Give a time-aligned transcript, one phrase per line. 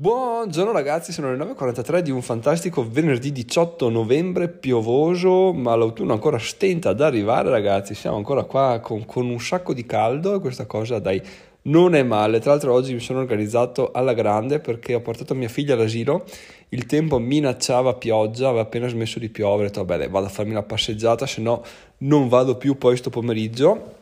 [0.00, 6.38] Buongiorno ragazzi, sono le 9.43 di un fantastico venerdì 18 novembre piovoso, ma l'autunno ancora
[6.38, 10.66] stenta ad arrivare ragazzi, siamo ancora qua con, con un sacco di caldo e questa
[10.66, 11.20] cosa dai
[11.62, 12.38] non è male.
[12.38, 16.24] Tra l'altro oggi mi sono organizzato alla grande perché ho portato mia figlia all'asilo,
[16.68, 20.52] il tempo minacciava pioggia, aveva appena smesso di piovere, ho detto vabbè vado a farmi
[20.52, 21.64] una passeggiata, se no
[21.98, 23.97] non vado più poi sto pomeriggio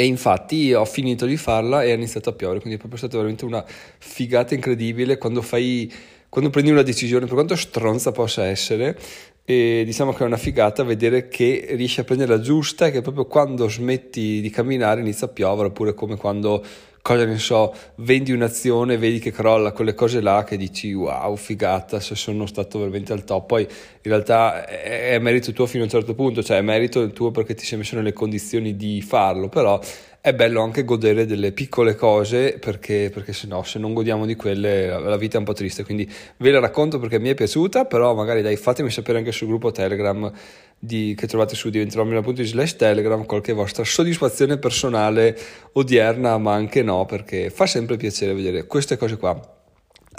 [0.00, 3.16] e infatti ho finito di farla e ha iniziato a piovere, quindi è proprio stata
[3.16, 5.92] veramente una figata incredibile quando fai
[6.28, 8.96] quando prendi una decisione, per quanto stronza possa essere,
[9.44, 13.00] e diciamo che è una figata vedere che riesci a prendere la giusta e che
[13.00, 16.64] proprio quando smetti di camminare inizia a piovere, oppure come quando
[17.02, 22.00] cosa ne so, vendi un'azione, vedi che crolla, quelle cose là che dici wow, figata,
[22.00, 23.46] se sono stato veramente al top.
[23.46, 23.68] Poi in
[24.10, 27.64] realtà è, merito tuo fino a un certo punto, cioè è merito tuo perché ti
[27.64, 29.80] sei messo nelle condizioni di farlo, però
[30.20, 34.34] è bello anche godere delle piccole cose perché, perché se no, se non godiamo di
[34.34, 35.84] quelle, la vita è un po' triste.
[35.84, 39.46] Quindi ve la racconto perché mi è piaciuta, però magari dai, fatemi sapere anche sul
[39.46, 40.30] gruppo Telegram
[40.78, 45.36] di, che trovate su diventerò.it slash telegram qualche vostra soddisfazione personale
[45.72, 49.56] odierna ma anche no perché fa sempre piacere vedere queste cose qua.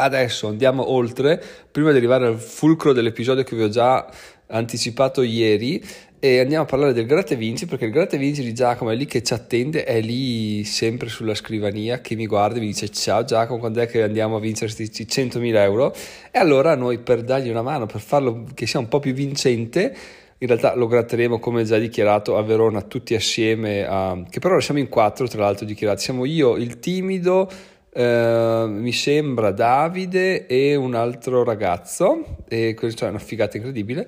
[0.02, 1.42] Adesso andiamo oltre.
[1.70, 4.10] Prima di arrivare al fulcro dell'episodio che vi ho già
[4.48, 5.84] anticipato ieri
[6.22, 8.92] e andiamo a parlare del gratta e vinci perché il gratta e vinci di Giacomo
[8.92, 12.68] è lì che ci attende, è lì sempre sulla scrivania che mi guarda e mi
[12.68, 15.96] dice ciao Giacomo quando è che andiamo a vincere questi 100.000 euro?
[16.32, 19.96] E allora noi per dargli una mano, per farlo che sia un po' più vincente
[20.42, 24.80] in realtà lo gratteremo come già dichiarato a Verona tutti assieme, a, che però siamo
[24.80, 27.50] in quattro tra l'altro dichiarati, siamo io, il timido,
[27.92, 34.08] eh, mi sembra Davide e un altro ragazzo, e questa è una figata incredibile.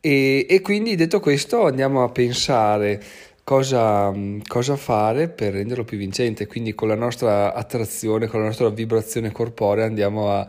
[0.00, 3.02] E, e quindi detto questo andiamo a pensare
[3.44, 4.12] cosa,
[4.46, 6.46] cosa, fare per renderlo più vincente.
[6.46, 10.46] Quindi con la nostra attrazione, con la nostra vibrazione corporea andiamo a,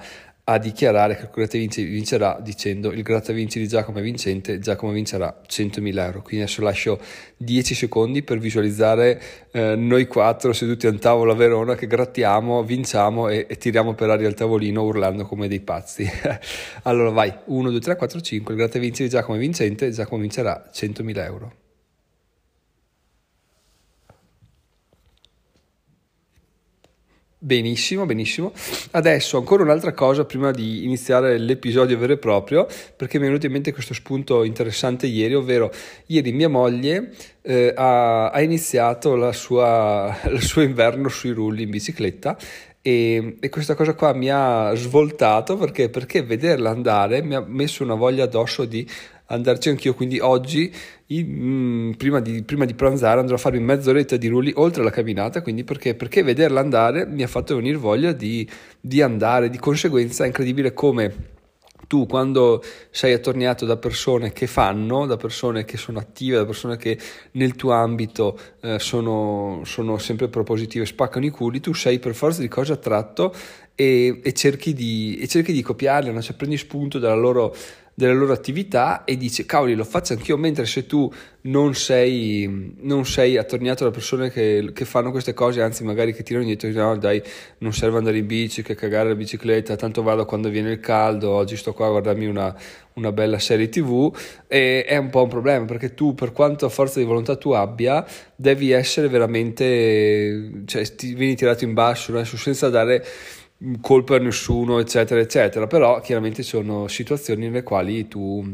[0.49, 5.41] a dichiarare che il Grattavinci vincerà dicendo il Grattavinci di Giacomo è vincente, Giacomo vincerà
[5.45, 6.21] 100.000 euro.
[6.21, 7.01] Quindi adesso lascio
[7.35, 12.63] 10 secondi per visualizzare eh, noi quattro seduti a un tavolo a Verona che grattiamo,
[12.63, 16.09] vinciamo e, e tiriamo per aria il tavolino urlando come dei pazzi.
[16.83, 20.69] allora vai, 1, 2, 3, 4, 5, il Grattavinci di Giacomo è vincente, Giacomo vincerà
[20.73, 21.66] 100.000 euro.
[27.39, 28.51] Benissimo, benissimo.
[28.91, 32.65] Adesso ancora un'altra cosa prima di iniziare l'episodio vero e proprio,
[32.95, 35.71] perché mi è venuto in mente questo spunto interessante ieri, ovvero
[36.07, 37.11] ieri mia moglie
[37.43, 42.35] eh, ha, ha, iniziato sua, il suo inverno sui rulli in bicicletta
[42.81, 47.83] e, e, questa cosa qua mi ha svoltato perché, perché vederla andare mi ha messo
[47.83, 48.87] una voglia addosso di
[49.27, 50.71] andarci anch'io, quindi oggi
[51.07, 54.89] mh, mm, prima, di, prima, di, pranzare andrò a farmi mezz'oretta di rulli oltre la
[54.89, 58.47] camminata, quindi perché, perché vederla andare mi ha fatto venire voglia di,
[58.79, 61.35] di andare, di conseguenza è incredibile come
[61.87, 66.75] tu quando sei attorniato da persone che fanno, da persone che sono attive, da persone
[66.75, 66.99] che
[67.31, 72.41] nel tuo ambito eh, sono, sono, sempre propositive, spaccano i culi, tu sei per forza
[72.41, 73.33] di cose attratto
[73.73, 76.21] e, e, cerchi, di, e cerchi di copiarle, no?
[76.21, 77.55] cioè prendi spunto dalla loro
[77.99, 81.11] delle loro attività e dice cavoli lo faccio anch'io mentre se tu
[81.47, 86.21] non sei, non sei attorniato da persone che, che, fanno queste cose anzi magari che
[86.21, 87.19] tirano indietro no dai
[87.57, 91.31] non serve andare in bici che cagare la bicicletta tanto vado quando viene il caldo
[91.31, 92.55] oggi sto qua a guardarmi una,
[92.93, 94.15] una bella serie tv
[94.45, 98.05] e è un po' un problema perché tu per quanto forza di volontà tu abbia
[98.35, 103.03] devi essere veramente cioè ti vieni tirato in basso adesso senza dare
[103.81, 105.67] colpa a nessuno, eccetera, eccetera.
[105.67, 108.45] Però chiaramente sono situazioni nelle quali tu,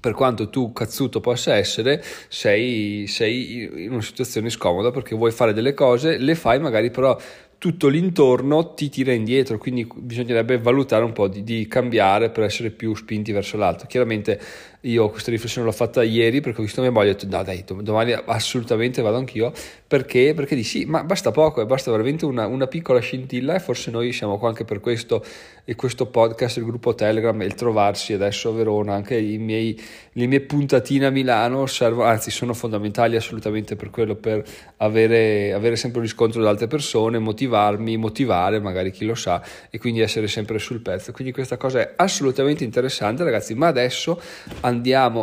[0.00, 5.52] per quanto tu cazzuto possa essere, sei, sei in una situazione scomoda perché vuoi fare
[5.52, 7.16] delle cose, le fai magari però
[7.58, 12.68] tutto l'intorno ti tira indietro, quindi bisognerebbe valutare un po' di, di, cambiare per essere
[12.68, 13.86] più spinti verso l'alto.
[13.86, 14.38] Chiaramente
[14.84, 17.42] io questa riflessione l'ho fatta ieri perché ho visto mia moglie e ho detto no
[17.42, 19.52] dai, domani assolutamente vado anch'io,
[19.86, 20.34] perché?
[20.34, 23.90] Perché di sì, ma basta poco, eh, basta veramente una, una, piccola scintilla e forse
[23.90, 25.24] noi siamo qua anche per questo,
[25.64, 29.80] e questo podcast, il gruppo Telegram e il trovarsi adesso a Verona, anche miei,
[30.12, 34.44] le mie puntatine a Milano servono, anzi sono fondamentali assolutamente per quello, per
[34.78, 39.78] avere, avere sempre un riscontro da altre persone, motivarmi, motivare magari chi lo sa e
[39.78, 41.12] quindi essere sempre sul pezzo.
[41.12, 44.20] Quindi questa cosa è assolutamente interessante ragazzi, ma adesso
[44.60, 44.73] andiamo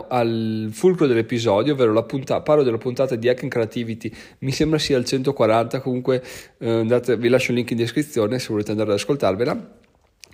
[0.07, 4.97] al fulcro dell'episodio, ovvero la puntata, parlo della puntata di Hacking Creativity, mi sembra sia
[4.97, 6.23] al 140, comunque
[6.59, 9.79] eh, andate, vi lascio il link in descrizione se volete andare ad ascoltarvela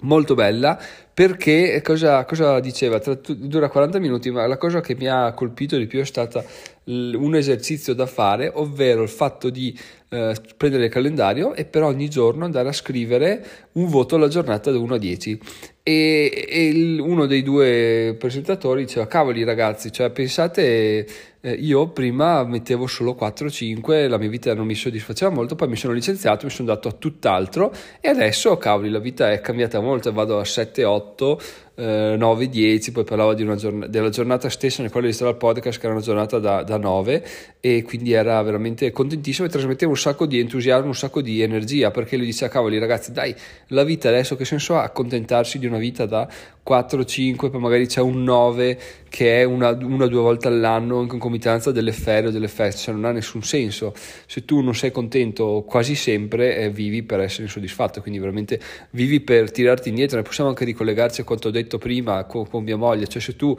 [0.02, 0.80] molto bella
[1.18, 3.00] perché cosa, cosa diceva?
[3.00, 6.46] Tra, dura 40 minuti, ma la cosa che mi ha colpito di più è stata
[6.84, 9.76] un esercizio da fare, ovvero il fatto di
[10.10, 14.70] eh, prendere il calendario e per ogni giorno andare a scrivere un voto alla giornata
[14.70, 15.40] da 1 a 10.
[15.82, 21.08] E, e il, uno dei due presentatori diceva: Cavoli, ragazzi, cioè pensate
[21.48, 25.78] eh, io prima mettevo solo 4-5, la mia vita non mi soddisfaceva molto, poi mi
[25.78, 30.12] sono licenziato, mi sono dato a tutt'altro e adesso, cavoli, la vita è cambiata molto,
[30.12, 31.38] vado a 7-8,
[31.78, 35.86] eh, 9, 10, poi parlava giorn- della giornata stessa nel quale registrava il podcast che
[35.86, 37.26] era una giornata da, da 9
[37.60, 41.92] e quindi era veramente contentissimo e trasmetteva un sacco di entusiasmo, un sacco di energia
[41.92, 43.36] perché lui diceva cavoli ragazzi dai
[43.68, 46.28] la vita adesso che senso ha accontentarsi di una vita da
[46.68, 48.78] 4, 5, poi magari c'è un 9
[49.08, 52.94] che è una o due volte all'anno in concomitanza delle ferie o delle feste, cioè
[52.94, 53.94] non ha nessun senso.
[54.26, 58.60] Se tu non sei contento quasi sempre, eh, vivi per essere insoddisfatto, quindi veramente
[58.92, 60.18] vivi per tirarti indietro.
[60.18, 63.36] Ne possiamo anche ricollegarci a quanto ho detto prima con, con mia moglie, cioè se
[63.36, 63.54] tu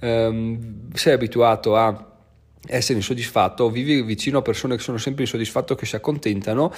[0.00, 2.12] ehm, sei abituato a
[2.66, 6.72] essere insoddisfatto vivi vicino a persone che sono sempre insoddisfatto che si accontentano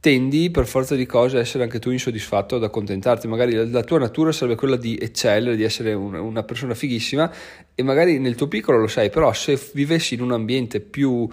[0.00, 3.28] tendi per forza di cose a essere anche tu insoddisfatto ad accontentarti.
[3.28, 7.30] Magari la, la tua natura sarebbe quella di eccellere, di essere un, una persona fighissima
[7.74, 11.28] e magari nel tuo piccolo lo sai, però se vivessi in un ambiente più,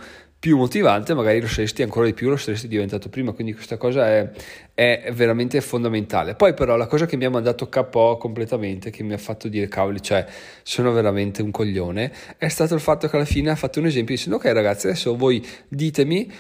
[0.48, 4.08] più motivante magari lo saresti ancora di più, lo saresti diventato prima, quindi questa cosa
[4.08, 4.32] è,
[4.74, 6.36] è veramente fondamentale.
[6.36, 9.68] Poi però la cosa che mi ha mandato KO completamente, che mi ha fatto dire
[9.68, 10.26] cavoli, cioè
[10.64, 14.16] sono veramente un coglione, è stato il fatto che alla fine ha fatto un esempio
[14.16, 16.32] dicendo ok ragazzi adesso voi ditemi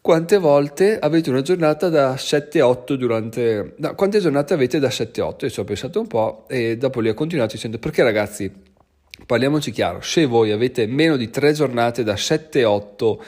[0.00, 3.74] quante volte avete una giornata da 7-8 durante...
[3.78, 5.38] No, quante giornate avete da 7-8?
[5.40, 8.48] Io ci ho pensato un po' e dopo lì ho continuato dicendo perché ragazzi,
[9.26, 13.18] parliamoci chiaro, se voi avete meno di 3 giornate da 7-8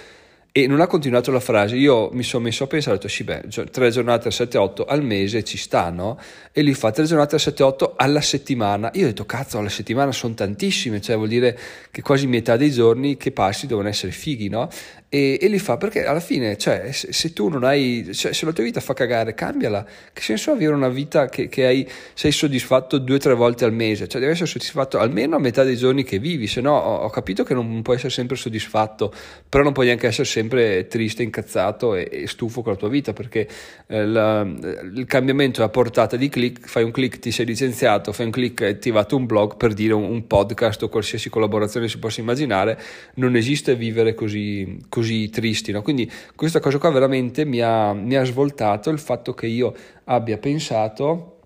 [0.63, 3.23] e non ha continuato la frase, io mi sono messo a pensare, ho detto sì
[3.23, 6.19] beh, tre giornate a 7-8 al mese ci stanno
[6.51, 10.11] e lui fa tre giornate a 7-8 alla settimana, io ho detto cazzo alla settimana
[10.11, 11.57] sono tantissime, cioè vuol dire
[11.93, 14.69] che quasi metà dei giorni che passi devono essere fighi, no?
[15.11, 18.45] E, e li fa perché alla fine, cioè, se, se tu non hai, cioè, se
[18.45, 19.87] la tua vita fa cagare, cambiala.
[20.13, 23.73] Che senso avere una vita che, che hai, sei soddisfatto due o tre volte al
[23.73, 24.07] mese?
[24.07, 27.11] Cioè, devi essere soddisfatto almeno a metà dei giorni che vivi, se no ho, ho,
[27.11, 29.13] capito che non puoi essere sempre soddisfatto,
[29.49, 33.15] però non puoi neanche essere sempre triste, incazzato e, e stufo con la tua vita,
[33.15, 33.49] perché
[33.87, 38.13] eh, la, il cambiamento è a portata di click, fai un click, ti sei licenziato,
[38.13, 41.89] fai un click ti attivato un blog per dire un, un podcast o qualsiasi collaborazione
[41.89, 42.79] si possa immaginare,
[43.15, 45.73] non esiste vivere così così tristi.
[45.73, 45.83] No?
[45.83, 49.73] Quindi questa cosa qua veramente mi ha, mi ha svoltato il fatto che io
[50.05, 51.38] abbia pensato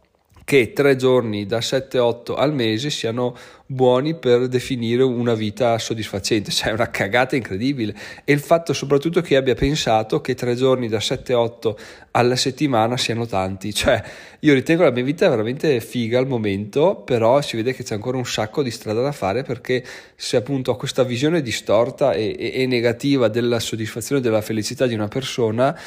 [0.44, 3.36] che tre giorni da 7-8 al mese siano
[3.66, 7.94] buoni per definire una vita soddisfacente, cioè è una cagata incredibile.
[8.24, 11.74] E il fatto soprattutto che abbia pensato che tre giorni da 7-8
[12.12, 14.02] alla settimana siano tanti, cioè
[14.40, 18.18] io ritengo la mia vita veramente figa al momento, però si vede che c'è ancora
[18.18, 19.84] un sacco di strada da fare perché
[20.14, 24.86] se appunto ho questa visione distorta e, e, e negativa della soddisfazione e della felicità
[24.86, 25.78] di una persona,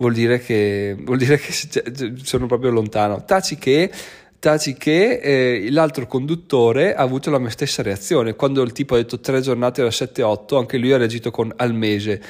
[0.00, 3.24] vuol dire che, vuol dire che cioè, sono proprio lontano.
[3.24, 3.90] Taci che
[4.40, 8.34] taci che eh, l'altro conduttore ha avuto la mia stessa reazione.
[8.34, 11.74] Quando il tipo ha detto tre giornate da 7-8, anche lui ha reagito con al
[11.74, 12.20] mese.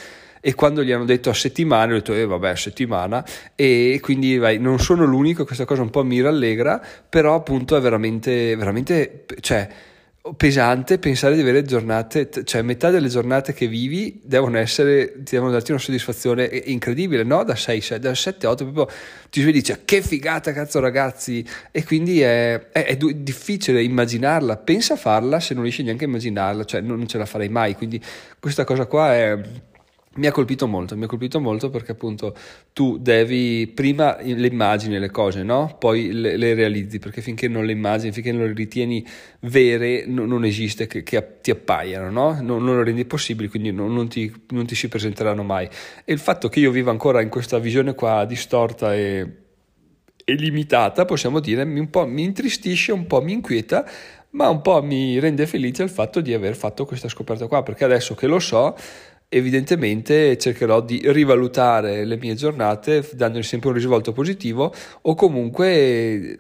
[0.43, 3.25] E quando gli hanno detto a settimana, ho detto, eh vabbè, a settimana.
[3.55, 7.81] E quindi vai, non sono l'unico, questa cosa un po' mi rallegra, però appunto è
[7.81, 9.69] veramente, veramente, cioè
[10.37, 15.51] pesante pensare di avere giornate, cioè metà delle giornate che vivi devono essere, ti devono
[15.51, 17.43] darti una soddisfazione incredibile, no?
[17.43, 18.97] Da 6, 6 da 7, 8, proprio
[19.31, 21.45] ti svegli e dici che figata cazzo ragazzi.
[21.71, 26.09] E quindi è, è, è, difficile immaginarla, pensa a farla se non riesci neanche a
[26.09, 28.03] immaginarla, cioè non, non ce la farei mai, quindi
[28.39, 29.39] questa cosa qua è
[30.13, 32.35] mi ha colpito molto, mi ha colpito molto perché appunto
[32.73, 35.77] tu devi prima le immagini le cose, no?
[35.79, 39.07] Poi le, le realizzi, perché finché non le immagini, finché non le ritieni
[39.43, 42.43] vere, no, non esiste che, che, ti appaiano, no?
[42.43, 45.69] Non, non lo rendi possibile, quindi non, non, ti, non ti si presenteranno mai.
[46.05, 49.27] E il fatto che io viva ancora in questa visione qua distorta e,
[50.25, 53.89] limitata, possiamo dire, mi, un po' mi intristisce, un po' mi inquieta,
[54.31, 57.85] ma un po' mi rende felice il fatto di aver fatto questa scoperta qua, perché
[57.85, 58.77] adesso che lo so
[59.33, 66.39] evidentemente cercherò di rivalutare le mie giornate dandogli sempre un risvolto positivo o comunque eh,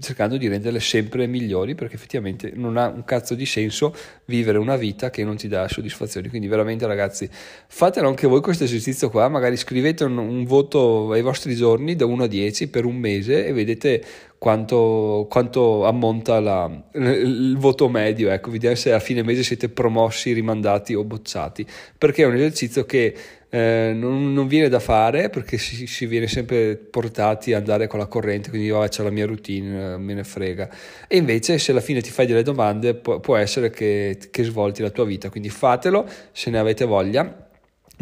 [0.00, 3.94] cercando di renderle sempre migliori perché effettivamente non ha un cazzo di senso
[4.24, 6.28] vivere una vita che non ti dà soddisfazioni.
[6.28, 11.22] Quindi veramente ragazzi fatelo anche voi questo esercizio qua magari scrivete un, un voto ai
[11.22, 14.02] vostri giorni da 1 a 10 per un mese e vedete
[14.42, 20.32] quanto, quanto ammonta la, il voto medio, ecco, vediamo se a fine mese siete promossi,
[20.32, 21.64] rimandati o bocciati,
[21.96, 23.14] perché è un esercizio che
[23.48, 28.00] eh, non, non, viene da fare perché si, si, viene sempre portati ad andare con
[28.00, 30.68] la corrente, quindi io faccio la mia routine, me ne frega.
[31.06, 34.82] E invece se alla fine ti fai delle domande può, può essere che, che svolti
[34.82, 37.50] la tua vita, quindi fatelo se ne avete voglia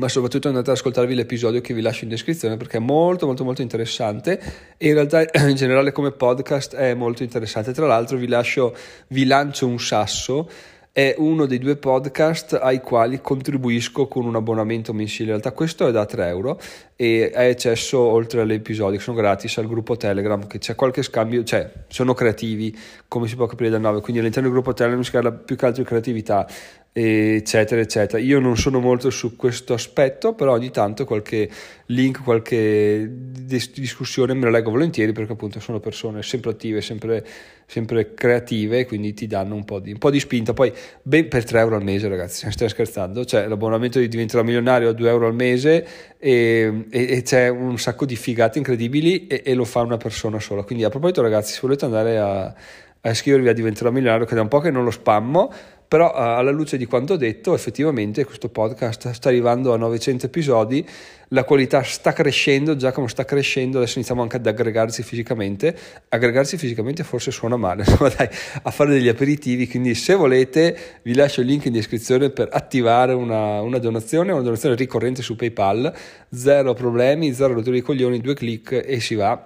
[0.00, 3.44] ma soprattutto andate ad ascoltarvi l'episodio che vi lascio in descrizione perché è molto molto
[3.44, 4.40] molto interessante
[4.78, 7.72] e in realtà in generale come podcast è molto interessante.
[7.72, 8.74] Tra l'altro vi lascio,
[9.08, 10.48] vi lancio un sasso
[10.92, 15.24] è uno dei due podcast ai quali contribuisco con un abbonamento mensile.
[15.24, 16.58] In realtà questo è da 3 euro
[16.96, 21.02] e è accesso oltre agli episodi che sono gratis al gruppo Telegram che c'è qualche
[21.02, 22.76] scambio, cioè sono creativi
[23.06, 25.64] come si può capire dal nome, quindi all'interno del gruppo Telegram si parla più che
[25.64, 26.46] altro di creatività
[26.92, 28.20] eccetera eccetera.
[28.20, 31.48] Io non sono molto su questo aspetto però ogni tanto qualche
[31.86, 37.24] link qualche discussione me la leggo volentieri perché appunto sono persone sempre attive sempre,
[37.66, 40.52] sempre creative quindi ti danno un po' di, un po di spinta.
[40.52, 43.24] Poi ben per 3 euro al mese ragazzi stiamo scherzando.
[43.24, 45.86] Cioè l'abbonamento di diventerò milionario a 2 euro al mese
[46.18, 50.40] e, e, e c'è un sacco di figate incredibili e, e lo fa una persona
[50.40, 50.64] sola.
[50.64, 52.54] Quindi a proposito ragazzi se volete andare a
[53.02, 55.50] a iscrivervi a Diventerò Milionario, che da un po' che non lo spammo,
[55.90, 60.88] però uh, alla luce di quanto detto, effettivamente questo podcast sta arrivando a 900 episodi,
[61.30, 65.76] la qualità sta crescendo, già come sta crescendo, adesso iniziamo anche ad aggregarsi fisicamente,
[66.10, 68.28] aggregarsi fisicamente forse suona male, insomma dai,
[68.62, 73.12] a fare degli aperitivi, quindi se volete vi lascio il link in descrizione per attivare
[73.12, 75.92] una, una donazione, una donazione ricorrente su PayPal,
[76.32, 79.44] zero problemi, zero rotture di coglioni, due clic e si va.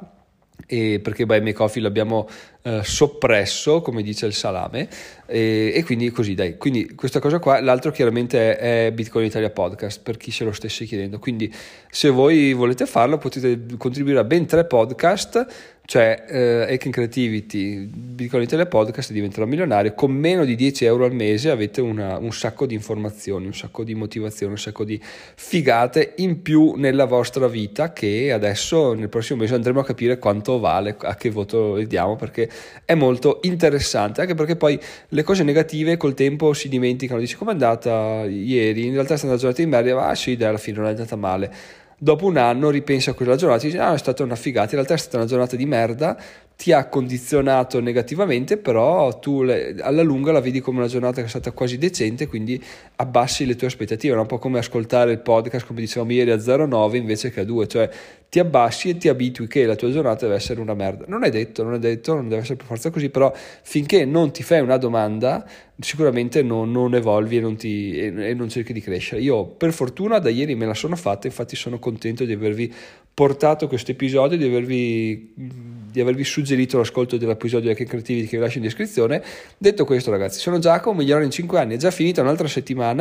[0.67, 2.29] E perché Buy Me Coffee l'abbiamo
[2.67, 4.89] eh, soppresso, come dice il salame,
[5.27, 6.57] e, e, quindi così dai.
[6.57, 10.53] Quindi questa cosa qua, l'altro chiaramente è, è, Bitcoin Italia Podcast, per chi se lo
[10.53, 11.19] stesse chiedendo.
[11.19, 11.53] Quindi
[11.91, 18.65] se voi volete farlo potete contribuire a ben tre podcast cioè eh, Creativity, Bitcoin Italia
[18.65, 22.73] Podcast diventerà milionario, con meno di 10 euro al mese avete una, un sacco di
[22.73, 28.33] informazioni, un sacco di motivazioni, un sacco di figate in più nella vostra vita che
[28.33, 32.49] adesso nel prossimo mese andremo a capire quanto vale, a che voto diamo perché
[32.85, 37.53] è molto interessante, anche perché poi le cose negative col tempo si dimenticano, dici com'è
[37.53, 40.79] andata ieri, in realtà è stata una giornata di merda, ah sì dai alla fine
[40.79, 41.53] non è andata male.
[41.97, 44.75] Dopo un anno ripensi a quella giornata e dici ah è stata una figata, in
[44.75, 46.21] realtà è stata una giornata di merda,
[46.57, 49.45] ti ha condizionato negativamente, però tu
[49.81, 52.63] alla lunga la vedi come una giornata che è stata quasi decente, quindi
[52.97, 56.37] abbassi le tue aspettative, è un po' come ascoltare il podcast, come dicevamo ieri, a
[56.37, 57.91] 0,9 invece che a 2, cioè
[58.29, 61.05] ti abbassi e ti abitui che la tua giornata deve essere una merda.
[61.07, 64.33] Non è detto, non è detto, non deve essere per forza così, però finché non
[64.33, 65.49] ti fai una domanda,
[65.79, 69.21] sicuramente non, non evolvi e non, ti, e, e non cerchi di crescere.
[69.21, 72.73] Io per fortuna da ieri me la sono fatta, infatti sono contento di avervi
[73.15, 78.59] portato questo episodio, di avervi, di avervi suggerito l'ascolto dell'episodio di Creativity che vi lascio
[78.59, 79.23] in descrizione.
[79.57, 82.94] Detto questo ragazzi, sono Giacomo, migliore in 5 anni, è già finita un'altra settimana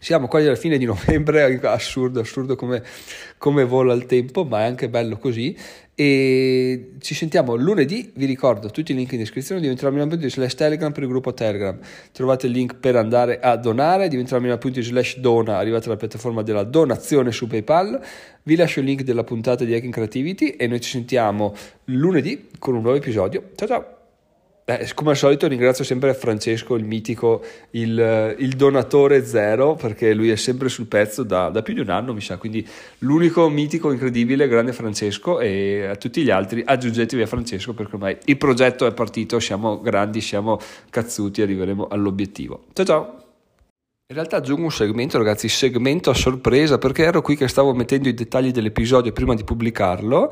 [0.00, 2.82] siamo quasi alla fine di novembre, assurdo, assurdo come,
[3.36, 5.56] come vola il tempo, ma è anche bello così.
[5.94, 10.92] E ci sentiamo lunedì, vi ricordo tutti i link in descrizione, diventerò milano.it slash telegram
[10.92, 11.76] per il gruppo telegram,
[12.12, 16.62] trovate il link per andare a donare, diventerò milano.it slash dona, arrivate alla piattaforma della
[16.62, 18.00] donazione su Paypal,
[18.44, 21.52] vi lascio il link della puntata di Hacking Creativity e noi ci sentiamo
[21.86, 23.97] lunedì con un nuovo episodio, ciao ciao!
[24.70, 30.28] Eh, come al solito ringrazio sempre Francesco, il mitico, il, il, donatore zero, perché lui
[30.28, 33.90] è sempre sul pezzo da, da, più di un anno, mi sa, quindi l'unico mitico,
[33.90, 38.84] incredibile, grande Francesco e a tutti gli altri aggiungetevi a Francesco perché ormai il progetto
[38.84, 40.60] è partito, siamo grandi, siamo
[40.90, 42.64] cazzuti, arriveremo all'obiettivo.
[42.74, 43.22] Ciao ciao!
[44.10, 48.08] In realtà aggiungo un segmento, ragazzi, segmento a sorpresa, perché ero qui che stavo mettendo
[48.08, 50.30] i dettagli dell'episodio prima di pubblicarlo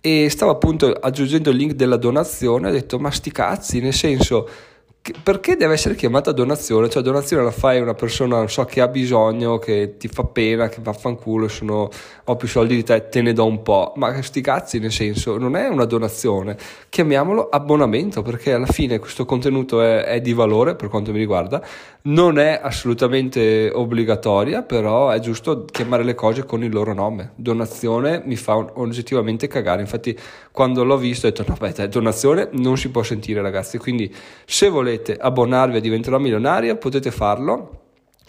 [0.00, 4.48] e stavo appunto aggiungendo il link della donazione, ho detto ma sti cazzi, nel senso
[5.22, 6.90] perché deve essere chiamata donazione?
[6.90, 10.68] Cioè, donazione la fai una persona, non so, che ha bisogno, che ti fa pena,
[10.68, 11.88] che vaffanculo, sono,
[12.24, 13.94] ho più soldi di te, te ne do un po'.
[13.96, 16.54] Ma sti cazzi, nel senso, non è una donazione.
[16.90, 21.64] Chiamiamolo abbonamento, perché alla fine questo contenuto è, è di valore, per quanto mi riguarda.
[22.02, 27.32] Non è assolutamente obbligatoria, però è giusto chiamare le cose con il loro nome.
[27.36, 29.80] Donazione mi fa oggettivamente cagare.
[29.80, 30.18] Infatti,
[30.52, 33.78] quando l'ho visto, ho detto, no, beh, donazione non si può sentire, ragazzi.
[33.78, 34.14] Quindi,
[34.44, 37.78] se volete volete abbonarvi a Diventerò Milionario potete farlo,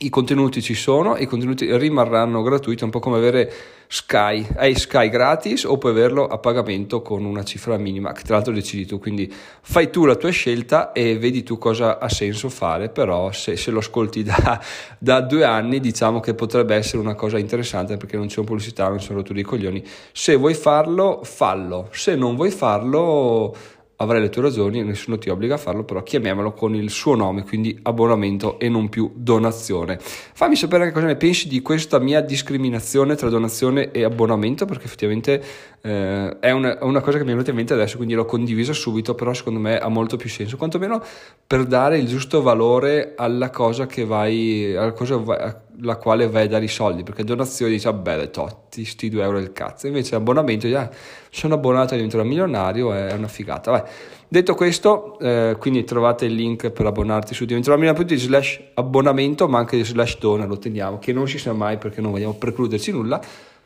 [0.03, 3.51] i contenuti ci sono, i contenuti rimarranno gratuiti, un po' come avere
[3.87, 8.35] Sky, hai Sky gratis o puoi averlo a pagamento con una cifra minima che tra
[8.35, 12.49] l'altro decidi tu, quindi fai tu la tua scelta e vedi tu cosa ha senso
[12.49, 14.59] fare, però se, se lo ascolti da,
[14.97, 18.87] da, due anni diciamo che potrebbe essere una cosa interessante perché non c'è un pubblicità,
[18.87, 23.55] non sono rotture di coglioni, se vuoi farlo fallo, se non vuoi farlo
[24.01, 27.43] avrai le tue ragioni, nessuno ti obbliga a farlo, però chiamiamolo con il suo nome,
[27.43, 29.99] quindi abbonamento e non più donazione.
[30.01, 34.85] Fammi sapere anche cosa ne pensi di questa mia discriminazione tra donazione e abbonamento, perché
[34.85, 35.43] effettivamente
[35.81, 38.73] eh, è una, una, cosa che mi è venuta in mente adesso, quindi l'ho condivisa
[38.73, 41.01] subito, però secondo me ha molto più senso, quantomeno
[41.45, 46.47] per dare il giusto valore alla cosa che vai, alla cosa alla quale vai a
[46.47, 50.67] dare i soldi, perché donazioni dici, vabbè, totti, sti 2 euro del cazzo, invece abbonamento,
[50.77, 50.89] ah,
[51.29, 53.71] sono abbonato divento milionario, è una figata.
[53.71, 53.83] Vai.
[54.27, 59.83] Detto questo, eh, quindi trovate il link per abbonarti su diventeromilionario.it slash abbonamento, ma anche
[59.83, 63.19] slash dona, lo teniamo, che non si sa mai perché non vogliamo precluderci nulla.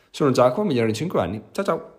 [0.10, 1.42] Sono Giacomo, migliore di 5 anni.
[1.52, 1.95] Ciao ciao!